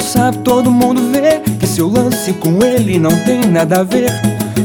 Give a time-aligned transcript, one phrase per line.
[0.00, 4.10] sabe, todo mundo vê Que seu lance com ele não tem nada a ver.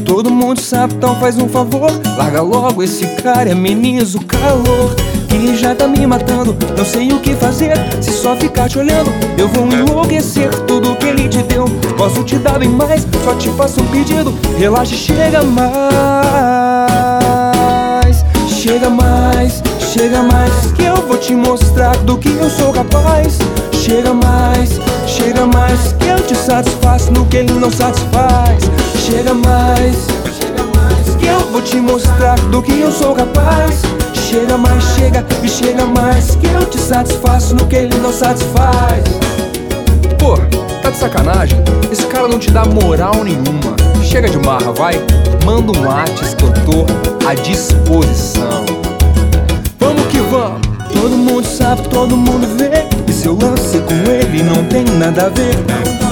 [0.04, 4.94] Todo mundo sabe, então faz um favor Larga logo esse cara, ameniza o calor.
[5.28, 7.74] Que já tá me matando, não sei o que fazer.
[8.00, 10.48] Se só ficar te olhando, eu vou enlouquecer.
[10.66, 11.66] Tudo que ele te deu,
[11.96, 13.06] posso te dar bem mais.
[13.24, 15.76] Só te faço um pedido, relaxa chega mais.
[18.48, 23.38] Chega mais, chega mais Que eu vou te mostrar do que eu sou capaz.
[23.72, 24.35] Chega mais,
[25.76, 25.92] mais.
[25.92, 28.64] Que eu te satisfaço no que ele não satisfaz.
[28.98, 30.06] Chega mais,
[31.18, 33.82] Que eu vou te mostrar do que eu sou capaz.
[34.14, 36.34] Chega mais, chega e chega mais.
[36.36, 39.04] Que eu te satisfaço no que ele não satisfaz.
[40.18, 40.36] Pô,
[40.82, 41.58] tá de sacanagem?
[41.90, 43.76] Esse cara não te dá moral nenhuma.
[44.02, 44.94] Chega de marra, vai.
[45.44, 48.55] Manda um WhatsApp que eu tô à disposição
[51.66, 52.86] sabe, todo mundo vê.
[53.04, 55.56] Que seu lance com ele não tem nada a ver.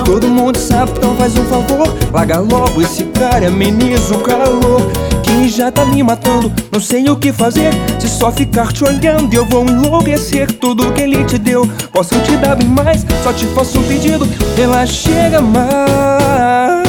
[0.05, 1.95] Todo mundo sabe, então faz um favor.
[2.13, 4.83] Larga logo esse cara, ameniza o calor.
[5.23, 7.71] Que já tá me matando, não sei o que fazer.
[8.01, 10.51] Se só ficar te olhando eu vou enlouquecer.
[10.53, 13.07] Tudo que ele te deu, posso te dar bem mais.
[13.23, 14.27] Só te faço um pedido,
[14.59, 16.85] ela chega mais.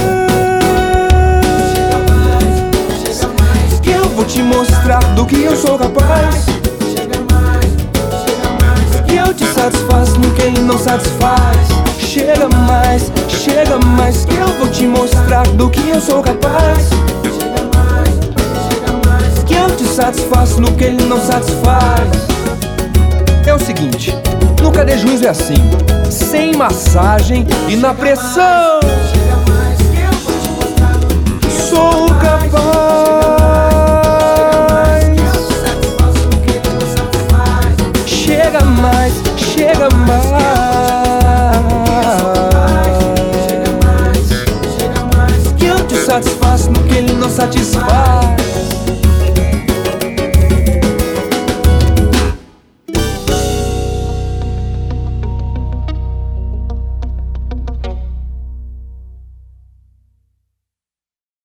[3.81, 6.55] Que eu vou te mostrar do que eu sou capaz
[10.86, 11.67] satisfaz.
[11.97, 16.89] Chega mais, chega mais Que eu vou te mostrar do que eu sou capaz.
[19.47, 22.09] Que eu te satisfaço no que ele não satisfaz.
[23.47, 24.14] É o seguinte,
[24.61, 25.53] no Cadê Juízo é assim
[26.09, 28.80] Sem massagem e na pressão.
[31.70, 32.75] Sou capaz.
[38.05, 40.74] Chega mais, chega mais
[47.75, 48.45] Que eu